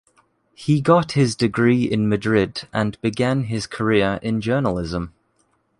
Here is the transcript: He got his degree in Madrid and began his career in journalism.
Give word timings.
He 0.55 0.81
got 0.81 1.11
his 1.11 1.35
degree 1.35 1.83
in 1.83 2.09
Madrid 2.09 2.67
and 2.73 2.99
began 3.01 3.43
his 3.43 3.67
career 3.67 4.17
in 4.23 4.41
journalism. 4.41 5.13